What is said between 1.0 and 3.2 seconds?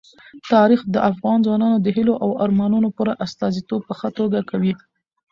افغان ځوانانو د هیلو او ارمانونو پوره